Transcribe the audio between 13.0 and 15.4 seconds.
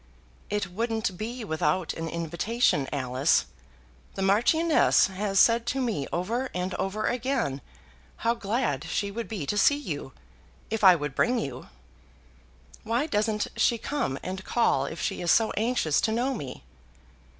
doesn't she come and call if she is